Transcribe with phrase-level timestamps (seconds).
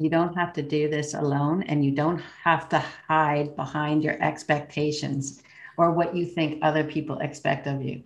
[0.00, 4.16] You don't have to do this alone, and you don't have to hide behind your
[4.22, 5.42] expectations
[5.76, 8.02] or what you think other people expect of you.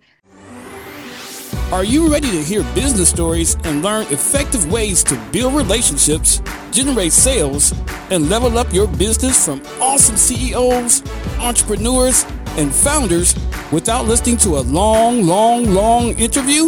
[1.71, 7.13] Are you ready to hear business stories and learn effective ways to build relationships, generate
[7.13, 7.73] sales,
[8.11, 11.01] and level up your business from awesome CEOs,
[11.39, 12.25] entrepreneurs,
[12.57, 13.35] and founders
[13.71, 16.65] without listening to a long, long, long interview?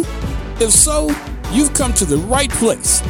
[0.58, 1.10] If so,
[1.52, 3.02] you've come to the right place.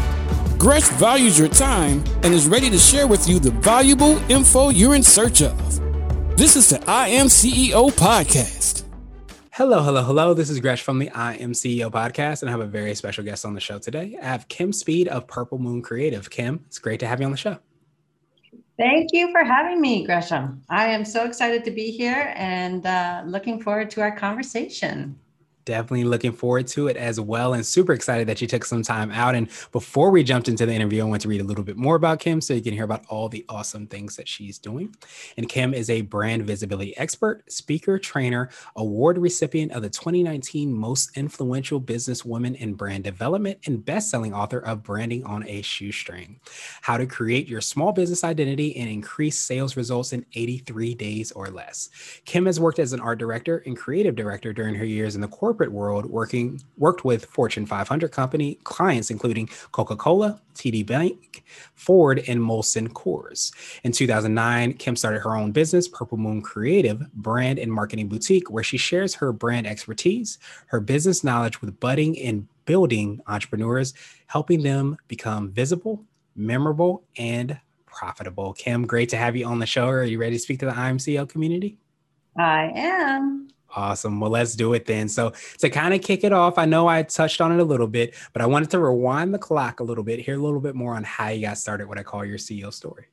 [0.59, 4.97] Gresh values your time and is ready to share with you the valuable info you're
[4.97, 5.57] in search of.
[6.37, 8.83] This is the I Am CEO podcast.
[9.53, 10.35] Hello, hello, hello.
[10.35, 13.23] This is Gresh from the I Am CEO podcast, and I have a very special
[13.23, 14.19] guest on the show today.
[14.21, 16.29] I have Kim Speed of Purple Moon Creative.
[16.29, 17.59] Kim, it's great to have you on the show.
[18.77, 20.61] Thank you for having me, Gresham.
[20.69, 25.21] I am so excited to be here and uh, looking forward to our conversation
[25.69, 29.11] definitely looking forward to it as well and super excited that you took some time
[29.11, 29.35] out.
[29.35, 31.95] And before we jumped into the interview, I want to read a little bit more
[31.95, 34.97] about Kim so you can hear about all the awesome things that she's doing.
[35.37, 41.15] And Kim is a brand visibility expert, speaker, trainer, award recipient of the 2019 Most
[41.19, 46.41] Influential Business Woman in Brand Development, and best-selling author of Branding on a Shoestring:
[46.81, 51.49] How to Create Your Small Business Identity and Increase Sales Results in 83 Days or
[51.49, 51.91] Less.
[52.25, 55.29] Kim has worked as an art director and creative director during her years in the
[55.29, 61.43] corporate corporate world, working worked with Fortune 500 company clients including Coca-Cola, TD Bank,
[61.75, 63.53] Ford, and Molson Coors.
[63.83, 68.63] In 2009, Kim started her own business, Purple Moon Creative Brand and Marketing Boutique, where
[68.63, 73.95] she shares her brand expertise, her business knowledge with budding and building entrepreneurs,
[74.29, 76.05] helping them become visible,
[76.37, 78.53] memorable, and profitable.
[78.53, 79.89] Kim, great to have you on the show.
[79.89, 81.79] Are you ready to speak to the I Am CEO community?
[82.37, 83.49] I am.
[83.79, 84.19] Awesome.
[84.19, 85.09] Well, let's do it then.
[85.09, 87.87] So, to kind of kick it off, I know I touched on it a little
[87.87, 90.75] bit, but I wanted to rewind the clock a little bit, hear a little bit
[90.75, 93.07] more on how you got started, what I call your CEO story.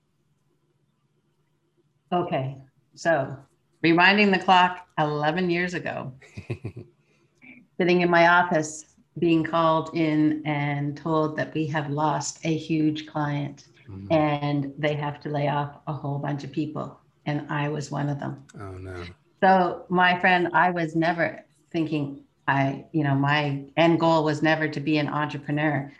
[2.12, 2.58] Okay.
[2.96, 3.38] So,
[3.84, 6.12] rewinding the clock 11 years ago,
[7.78, 8.86] sitting in my office,
[9.20, 14.12] being called in and told that we have lost a huge client mm-hmm.
[14.12, 17.00] and they have to lay off a whole bunch of people.
[17.28, 18.44] And I was one of them.
[18.60, 19.06] Oh, no.
[19.44, 24.68] So, my friend, I was never thinking I, you know, my end goal was never
[24.68, 25.92] to be an entrepreneur.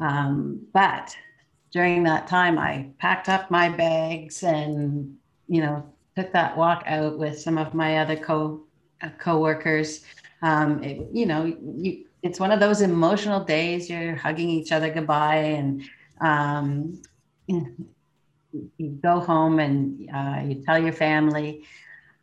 [0.00, 1.16] Um, but
[1.70, 5.16] during that time, I packed up my bags and,
[5.48, 5.84] you know,
[6.16, 8.62] took that walk out with some of my other co
[9.00, 10.04] uh, co-workers.
[10.42, 13.88] Um, it, you know, you, it's one of those emotional days.
[13.88, 15.82] You're hugging each other goodbye, and
[16.20, 17.00] um,
[17.46, 21.64] you, go home and uh, you tell your family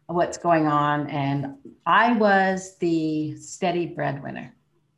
[0.10, 1.08] what's going on.
[1.10, 1.56] And
[1.86, 4.54] I was the steady breadwinner.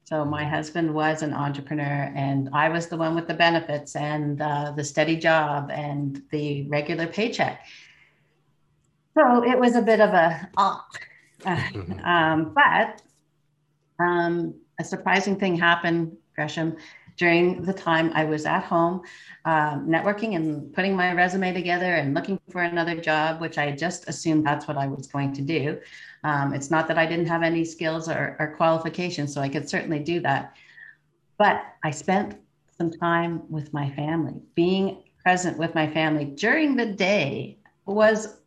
[0.06, 4.42] So my husband was an entrepreneur, and I was the one with the benefits and
[4.42, 7.66] uh, the steady job and the regular paycheck.
[9.14, 10.80] So it was a bit of a, uh,
[12.04, 13.02] um, but
[14.00, 16.76] um, a surprising thing happened, Gresham,
[17.18, 19.02] during the time I was at home
[19.46, 24.08] um, networking and putting my resume together and looking for another job, which I just
[24.08, 25.80] assumed that's what I was going to do.
[26.24, 29.68] Um, it's not that I didn't have any skills or, or qualifications, so I could
[29.68, 30.56] certainly do that.
[31.38, 32.38] But I spent
[32.78, 34.42] some time with my family.
[34.56, 38.38] Being present with my family during the day was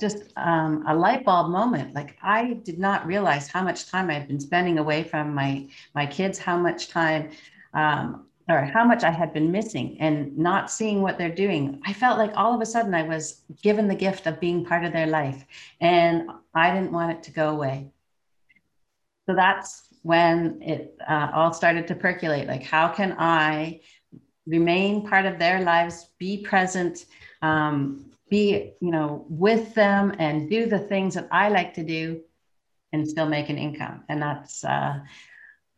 [0.00, 1.94] just um, a light bulb moment.
[1.94, 6.06] Like I did not realize how much time I'd been spending away from my my
[6.06, 7.30] kids, how much time
[7.74, 11.80] um, or how much I had been missing and not seeing what they're doing.
[11.84, 14.84] I felt like all of a sudden I was given the gift of being part
[14.84, 15.44] of their life
[15.80, 17.90] and I didn't want it to go away.
[19.26, 23.80] So that's when it uh, all started to percolate like, how can I
[24.46, 27.04] remain part of their lives, be present,
[27.42, 32.22] um, be, you know, with them and do the things that I like to do
[32.92, 34.04] and still make an income.
[34.08, 35.00] And that's uh,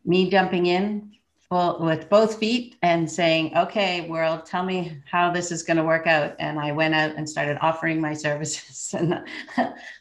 [0.05, 1.13] me jumping in
[1.51, 5.83] full, with both feet and saying, okay, world, tell me how this is going to
[5.83, 6.37] work out.
[6.39, 8.95] And I went out and started offering my services.
[9.01, 9.25] And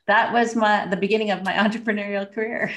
[0.07, 2.71] that was my, the beginning of my entrepreneurial career.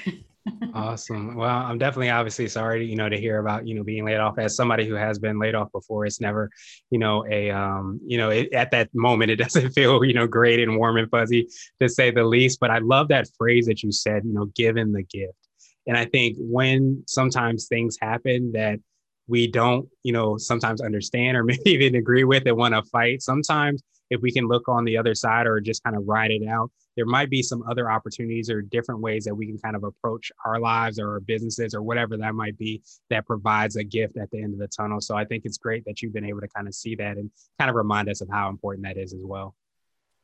[0.74, 1.34] awesome.
[1.36, 4.38] Well, I'm definitely obviously sorry, you know, to hear about, you know, being laid off
[4.38, 6.04] as somebody who has been laid off before.
[6.04, 6.50] It's never,
[6.90, 10.26] you know, a, um, you know, it, at that moment, it doesn't feel, you know,
[10.26, 11.48] great and warm and fuzzy
[11.80, 12.60] to say the least.
[12.60, 15.41] But I love that phrase that you said, you know, given the gift
[15.87, 18.79] and I think when sometimes things happen that
[19.26, 23.23] we don't, you know, sometimes understand or maybe even agree with and want to fight,
[23.23, 26.46] sometimes if we can look on the other side or just kind of ride it
[26.46, 29.84] out, there might be some other opportunities or different ways that we can kind of
[29.84, 34.19] approach our lives or our businesses or whatever that might be that provides a gift
[34.19, 35.00] at the end of the tunnel.
[35.00, 37.31] So I think it's great that you've been able to kind of see that and
[37.58, 39.55] kind of remind us of how important that is as well.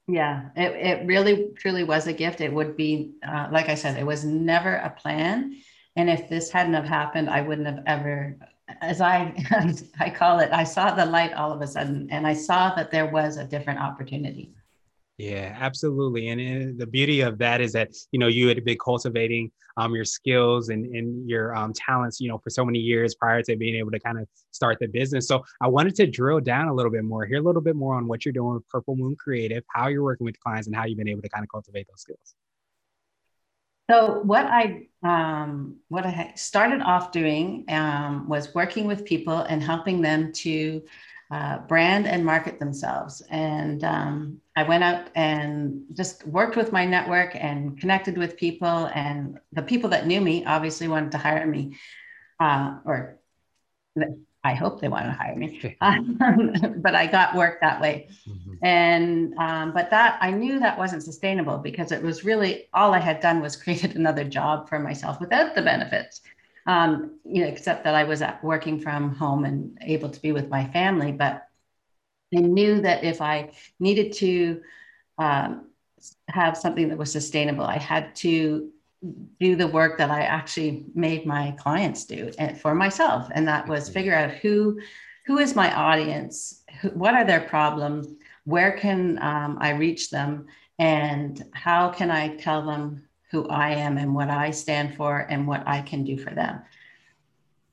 [0.08, 2.40] Yeah, it, it really truly was a gift.
[2.40, 5.60] It would be, uh, like I said, it was never a plan.
[5.96, 8.38] And if this hadn't have happened, I wouldn't have ever,
[8.80, 9.34] as I,
[10.00, 12.90] I call it, I saw the light all of a sudden and I saw that
[12.90, 14.54] there was a different opportunity.
[15.18, 16.28] Yeah, absolutely.
[16.28, 20.04] And, the beauty of that is that, you know, you had been cultivating um, your
[20.04, 23.74] skills and, and your um, talents, you know, for so many years prior to being
[23.74, 25.26] able to kind of start the business.
[25.26, 27.96] So I wanted to drill down a little bit more, hear a little bit more
[27.96, 30.84] on what you're doing with Purple Moon Creative, how you're working with clients and how
[30.84, 32.34] you've been able to kind of cultivate those skills.
[33.90, 39.62] So what I um, what I started off doing um, was working with people and
[39.62, 40.82] helping them to
[41.30, 43.22] uh, brand and market themselves.
[43.30, 48.90] And um, I went out and just worked with my network and connected with people.
[48.94, 51.76] And the people that knew me obviously wanted to hire me,
[52.40, 53.18] uh, or
[54.42, 55.60] I hope they want to hire me.
[56.78, 58.08] but I got work that way.
[58.26, 58.64] Mm-hmm.
[58.64, 63.00] And, um, but that I knew that wasn't sustainable because it was really all I
[63.00, 66.22] had done was created another job for myself without the benefits
[66.68, 70.50] um, you know, except that I was working from home and able to be with
[70.50, 71.12] my family.
[71.12, 71.48] But
[72.36, 74.60] I knew that if I needed to
[75.16, 75.70] um,
[76.28, 78.70] have something that was sustainable, I had to
[79.40, 83.66] do the work that I actually made my clients do and for myself, and that
[83.66, 84.78] was figure out who
[85.24, 88.08] who is my audience, who, what are their problems,
[88.44, 90.46] where can um, I reach them,
[90.78, 95.46] and how can I tell them who I am and what I stand for and
[95.46, 96.60] what I can do for them.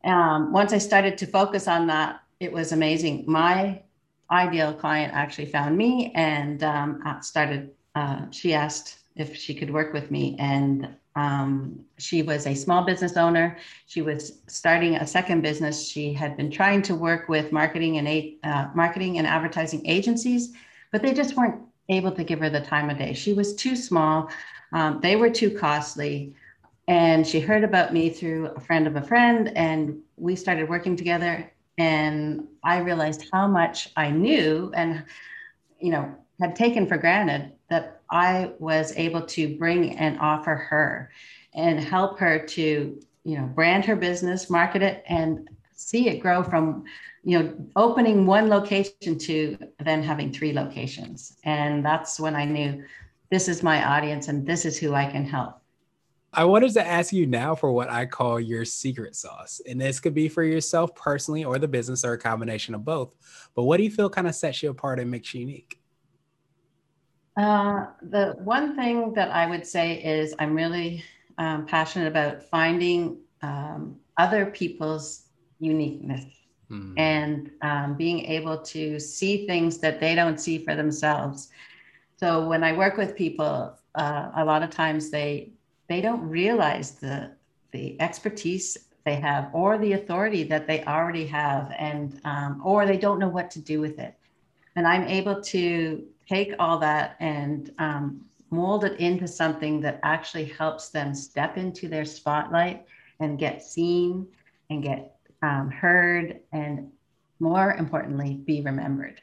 [0.04, 3.24] Um, once I started to focus on that, it was amazing.
[3.28, 3.82] My
[4.30, 9.94] ideal client actually found me and um, started, uh, she asked if she could work
[9.94, 10.36] with me.
[10.40, 13.58] And um, she was a small business owner.
[13.88, 15.88] She was starting a second business.
[15.88, 20.54] She had been trying to work with marketing and uh, marketing and advertising agencies,
[20.92, 23.14] but they just weren't able to give her the time of day.
[23.14, 24.30] She was too small.
[24.76, 26.36] Um, they were too costly.
[26.88, 30.96] And she heard about me through a friend of a friend, and we started working
[30.96, 31.52] together.
[31.80, 35.04] And I realized how much I knew and,
[35.80, 41.10] you know, had taken for granted that I was able to bring and offer her
[41.56, 46.42] and help her to, you know, brand her business, market it, and see it grow
[46.42, 46.84] from
[47.24, 52.82] you know opening one location to then having three locations and that's when i knew
[53.32, 55.62] this is my audience and this is who I can help.
[56.34, 59.62] I wanted to ask you now for what I call your secret sauce.
[59.68, 63.16] And this could be for yourself personally or the business or a combination of both.
[63.56, 65.80] But what do you feel kind of sets you apart and makes you unique?
[67.38, 71.04] Uh, the one thing that I would say is I'm really
[71.38, 75.28] um, passionate about finding um, other people's
[75.60, 76.26] uniqueness
[76.70, 76.94] mm.
[76.98, 81.50] and um, being able to see things that they don't see for themselves.
[82.18, 85.52] So when I work with people, uh, a lot of times they
[85.88, 87.32] they don't realize the
[87.72, 92.98] the expertise they have or the authority that they already have, and um, or they
[92.98, 94.16] don't know what to do with it.
[94.76, 100.46] And I'm able to take all that and um, mold it into something that actually
[100.46, 102.86] helps them step into their spotlight
[103.20, 104.28] and get seen
[104.70, 106.92] and get um, heard and
[107.40, 109.22] more importantly be remembered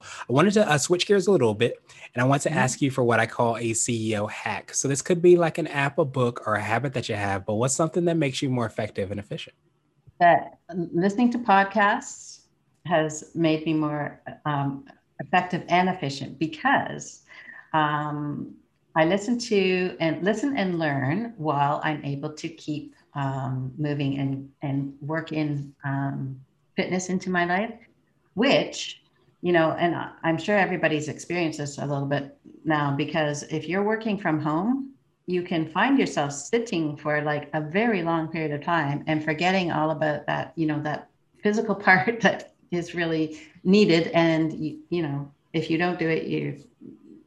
[0.00, 1.82] I wanted to uh, switch gears a little bit
[2.14, 2.58] and I want to mm-hmm.
[2.58, 4.74] ask you for what I call a CEO hack.
[4.74, 7.46] So, this could be like an app, a book, or a habit that you have,
[7.46, 9.56] but what's something that makes you more effective and efficient?
[10.18, 12.40] That listening to podcasts
[12.86, 14.84] has made me more um,
[15.20, 17.22] effective and efficient because
[17.72, 18.54] um,
[18.96, 24.48] I listen to and listen and learn while I'm able to keep um, moving and,
[24.62, 26.40] and work in um,
[26.76, 27.74] fitness into my life,
[28.34, 29.02] which
[29.42, 33.82] you know, and I'm sure everybody's experienced this a little bit now because if you're
[33.82, 34.92] working from home,
[35.26, 39.70] you can find yourself sitting for like a very long period of time and forgetting
[39.70, 41.08] all about that, you know, that
[41.42, 44.08] physical part that is really needed.
[44.08, 46.56] And, you, you know, if you don't do it, you're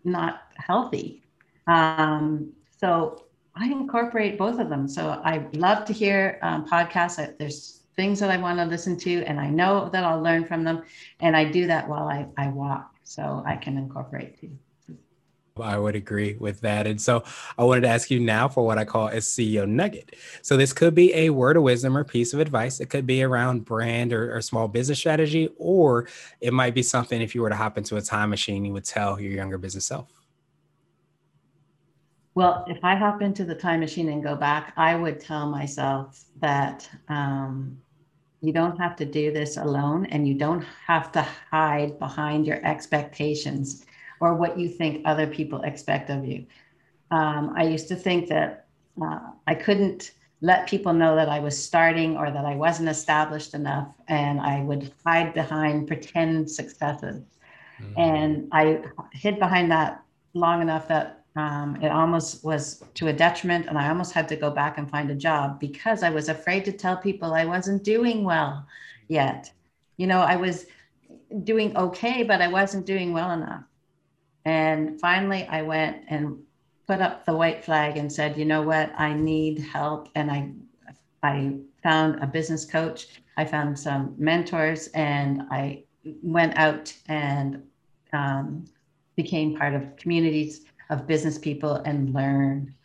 [0.04, 1.24] not healthy.
[1.68, 4.88] Um, so I incorporate both of them.
[4.88, 7.18] So I love to hear um, podcasts.
[7.18, 10.46] That there's things that I want to listen to, and I know that I'll learn
[10.46, 10.84] from them.
[11.20, 14.58] And I do that while I, I walk, so I can incorporate too.
[15.62, 16.88] I would agree with that.
[16.88, 17.24] And so
[17.58, 20.16] I wanted to ask you now for what I call a CEO nugget.
[20.42, 22.80] So this could be a word of wisdom or piece of advice.
[22.80, 26.08] It could be around brand or, or, small business strategy, or
[26.42, 28.86] it might be something if you were to hop into a time machine, you would
[28.86, 30.12] tell your younger business self.
[32.36, 36.26] Well, if I hop into the time machine and go back, I would tell myself
[36.42, 37.78] that um,
[38.44, 42.64] you don't have to do this alone and you don't have to hide behind your
[42.66, 43.86] expectations
[44.20, 46.46] or what you think other people expect of you.
[47.10, 48.68] Um, I used to think that
[49.02, 53.54] uh, I couldn't let people know that I was starting or that I wasn't established
[53.54, 57.24] enough, and I would hide behind pretend successes.
[57.82, 58.00] Mm-hmm.
[58.00, 58.82] And I
[59.14, 63.90] hid behind that long enough that um, it almost was to a detriment, and I
[63.90, 66.98] almost had to go back and find a job because I was afraid to tell
[66.98, 68.68] people I wasn't doing well
[69.08, 69.52] yet.
[69.98, 70.66] You know, I was
[71.44, 73.64] doing okay, but I wasn't doing well enough.
[74.46, 76.38] And finally, I went and
[76.86, 80.10] put up the white flag and said, you know what, I need help.
[80.16, 80.52] And I,
[81.24, 83.08] I found a business coach.
[83.38, 85.86] I found some mentors, and I
[86.22, 87.64] went out and
[88.12, 88.66] um,
[89.16, 92.76] became part of communities of business people and learn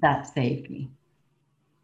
[0.00, 0.90] That saved me.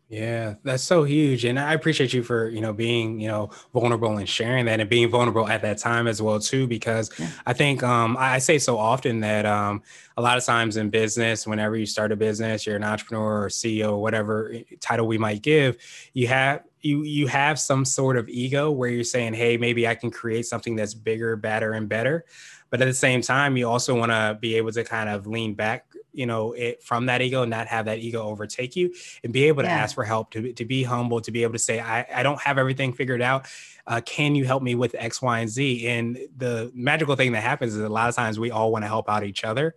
[0.09, 1.45] Yeah, that's so huge.
[1.45, 4.91] And I appreciate you for, you know, being, you know, vulnerable and sharing that and
[4.91, 7.31] being vulnerable at that time as well too because yeah.
[7.47, 9.83] I think um I say so often that um
[10.17, 13.49] a lot of times in business whenever you start a business, you're an entrepreneur or
[13.49, 15.77] CEO whatever eh, title we might give,
[16.13, 19.95] you have you you have some sort of ego where you're saying, "Hey, maybe I
[19.95, 22.25] can create something that's bigger, better and better."
[22.71, 25.55] But at the same time, you also want to be able to kind of lean
[25.55, 29.45] back you know it from that ego not have that ego overtake you and be
[29.45, 29.77] able to yeah.
[29.77, 32.41] ask for help to, to be humble to be able to say i, I don't
[32.41, 33.47] have everything figured out.
[33.87, 35.89] Uh, can you help me with x y and z?
[35.89, 38.89] And the magical thing that happens is a lot of times we all want to
[38.89, 39.75] help out each other.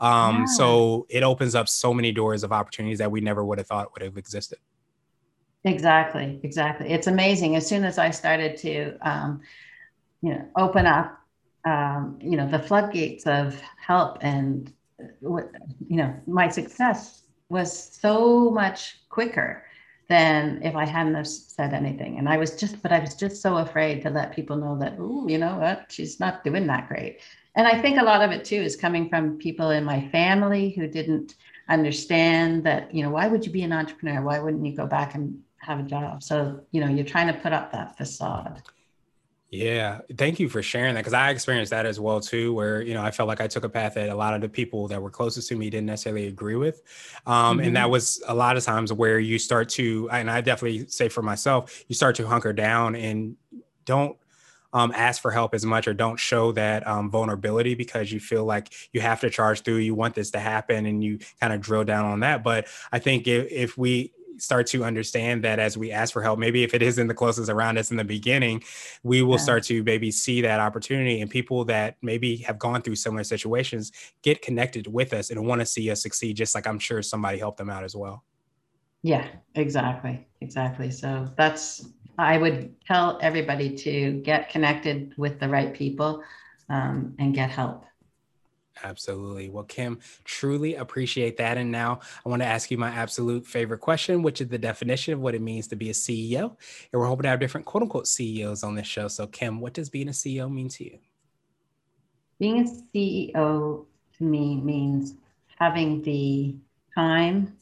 [0.00, 0.44] Um, yeah.
[0.46, 3.92] so it opens up so many doors of opportunities that we never would have thought
[3.94, 4.58] would have existed.
[5.64, 6.90] Exactly exactly.
[6.90, 7.56] It's amazing.
[7.56, 9.40] As soon as i started to um,
[10.20, 11.18] you know open up
[11.64, 14.72] um, you know the floodgates of help and
[15.20, 15.50] what
[15.88, 19.64] you know my success was so much quicker
[20.08, 22.18] than if I hadn't said anything.
[22.18, 24.96] And I was just, but I was just so afraid to let people know that,
[24.98, 27.20] oh, you know what, she's not doing that great.
[27.56, 30.70] And I think a lot of it too is coming from people in my family
[30.70, 31.36] who didn't
[31.68, 34.20] understand that, you know, why would you be an entrepreneur?
[34.20, 36.22] Why wouldn't you go back and have a job?
[36.22, 38.62] So, you know, you're trying to put up that facade.
[39.54, 42.52] Yeah, thank you for sharing that because I experienced that as well too.
[42.52, 44.48] Where you know I felt like I took a path that a lot of the
[44.48, 46.82] people that were closest to me didn't necessarily agree with,
[47.26, 47.68] um, mm-hmm.
[47.68, 47.92] and that mm-hmm.
[47.92, 51.84] was a lot of times where you start to, and I definitely say for myself,
[51.86, 53.36] you start to hunker down and
[53.84, 54.16] don't
[54.72, 58.44] um, ask for help as much or don't show that um, vulnerability because you feel
[58.44, 59.76] like you have to charge through.
[59.76, 62.42] You want this to happen, and you kind of drill down on that.
[62.42, 66.38] But I think if, if we start to understand that as we ask for help,
[66.38, 68.62] maybe if it isn't the closest around us in the beginning,
[69.02, 69.42] we will yeah.
[69.42, 73.92] start to maybe see that opportunity and people that maybe have gone through similar situations
[74.22, 77.38] get connected with us and want to see us succeed, just like I'm sure somebody
[77.38, 78.24] helped them out as well.
[79.02, 80.26] Yeah, exactly.
[80.40, 80.90] Exactly.
[80.90, 81.88] So that's,
[82.18, 86.22] I would tell everybody to get connected with the right people
[86.68, 87.84] um, and get help.
[88.82, 89.48] Absolutely.
[89.50, 91.56] Well, Kim, truly appreciate that.
[91.56, 95.14] And now I want to ask you my absolute favorite question, which is the definition
[95.14, 96.56] of what it means to be a CEO.
[96.92, 99.08] And we're hoping to have different quote unquote CEOs on this show.
[99.08, 100.98] So, Kim, what does being a CEO mean to you?
[102.40, 103.86] Being a CEO
[104.18, 105.14] to me means
[105.58, 106.56] having the
[106.94, 107.56] time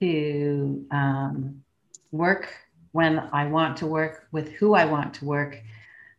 [0.00, 1.62] to um,
[2.12, 2.54] work
[2.92, 5.60] when I want to work with who I want to work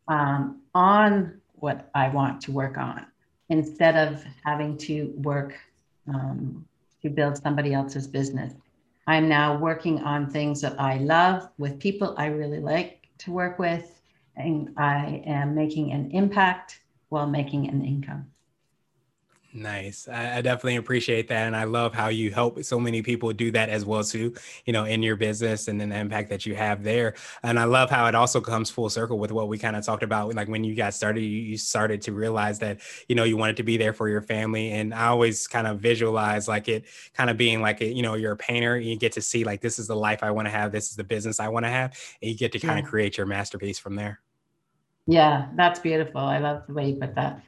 [0.08, 3.06] um, on what I want to work on
[3.54, 5.54] instead of having to work
[6.08, 6.66] um,
[7.04, 8.52] to build somebody else's business.
[9.06, 13.60] I'm now working on things that I love with people I really like to work
[13.60, 14.02] with,
[14.36, 16.80] and I am making an impact
[17.10, 18.26] while making an income.
[19.56, 20.08] Nice.
[20.08, 21.46] I, I, definitely appreciate that.
[21.46, 24.34] And I love how you help so many people do that as well, too,
[24.66, 27.14] you know, in your business and then the impact that you have there.
[27.44, 30.02] And I love how it also comes full circle with what we kind of talked
[30.02, 30.34] about.
[30.34, 33.58] Like when you got started, you, you started to realize that, you know, you wanted
[33.58, 34.72] to be there for your family.
[34.72, 38.16] And I always kind of visualize like it kind of being like, a, you know,
[38.16, 40.52] you're a painter, you get to see like, this is the life I want to
[40.52, 40.72] have.
[40.72, 41.96] This is the business I want to have.
[42.24, 42.86] And you get to kind yeah.
[42.86, 44.20] of create your masterpiece from there.
[45.06, 46.22] Yeah, that's beautiful.
[46.22, 47.44] I love the way you put that.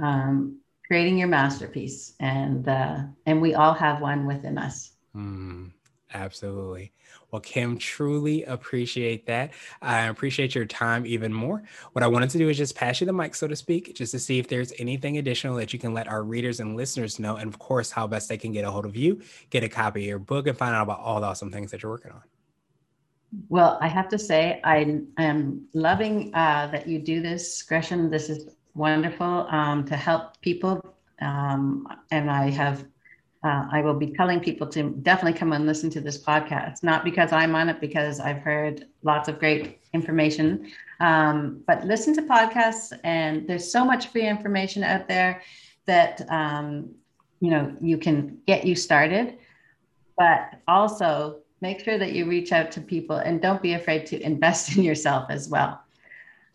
[0.00, 5.70] Um, creating your masterpiece and uh, and we all have one within us mm,
[6.14, 6.92] Absolutely.
[7.30, 9.52] Well, Kim, truly appreciate that.
[9.82, 11.62] I appreciate your time even more.
[11.92, 14.12] What I wanted to do is just pass you the mic, so to speak, just
[14.12, 17.36] to see if there's anything additional that you can let our readers and listeners know.
[17.36, 20.00] And of course, how best they can get a hold of you, get a copy
[20.00, 22.22] of your book, and find out about all the awesome things that you're working on.
[23.50, 28.08] Well, I have to say, I am loving uh, that you do this, Gresham.
[28.08, 30.80] This is wonderful um, to help people.
[31.20, 32.86] Um, and I have
[33.44, 37.04] uh, I will be telling people to definitely come and listen to this podcast, not
[37.04, 40.72] because I'm on it, because I've heard lots of great information.
[40.98, 45.42] Um, but listen to podcasts, and there's so much free information out there
[45.86, 46.90] that um,
[47.40, 49.38] you know you can get you started.
[50.16, 54.20] But also make sure that you reach out to people, and don't be afraid to
[54.20, 55.80] invest in yourself as well.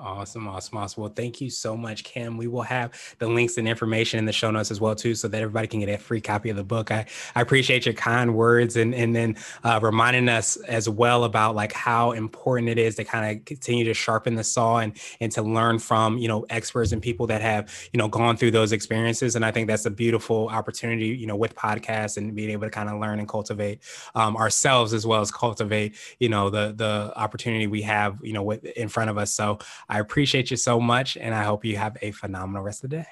[0.00, 1.02] Awesome, awesome, awesome.
[1.02, 2.36] Well, thank you so much, Kim.
[2.36, 5.26] We will have the links and information in the show notes as well, too, so
[5.26, 6.92] that everybody can get a free copy of the book.
[6.92, 11.56] I, I appreciate your kind words and and then uh, reminding us as well about
[11.56, 15.32] like how important it is to kind of continue to sharpen the saw and and
[15.32, 18.70] to learn from you know experts and people that have you know gone through those
[18.70, 19.34] experiences.
[19.34, 22.70] And I think that's a beautiful opportunity, you know, with podcasts and being able to
[22.70, 23.80] kind of learn and cultivate
[24.14, 28.44] um, ourselves as well as cultivate you know the the opportunity we have you know
[28.44, 29.32] with in front of us.
[29.34, 29.58] So
[29.88, 32.98] I appreciate you so much, and I hope you have a phenomenal rest of the
[32.98, 33.06] day.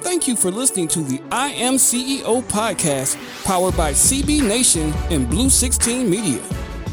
[0.00, 5.28] Thank you for listening to the I Am CEO podcast, powered by CB Nation and
[5.28, 6.40] Blue 16 Media.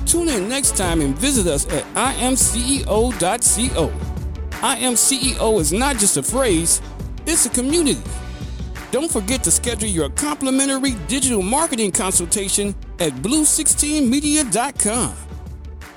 [0.05, 3.93] Tune in next time and visit us at imceo.co.
[4.61, 6.81] I Am CEO is not just a phrase,
[7.25, 8.01] it's a community.
[8.91, 15.15] Don't forget to schedule your complimentary digital marketing consultation at blue16media.com.